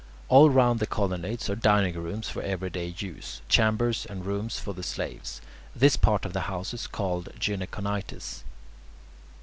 All 0.29 0.49
round 0.49 0.79
the 0.79 0.87
colonnades 0.87 1.47
are 1.47 1.55
dining 1.55 1.93
rooms 1.93 2.27
for 2.27 2.41
everyday 2.41 2.87
use, 2.97 3.43
chambers, 3.47 4.07
and 4.07 4.25
rooms 4.25 4.57
for 4.57 4.73
the 4.73 4.81
slaves. 4.81 5.41
This 5.75 5.95
part 5.95 6.25
of 6.25 6.33
the 6.33 6.49
house 6.49 6.73
is 6.73 6.89
termed 6.91 7.25
"gynaeconitis." 7.39 8.41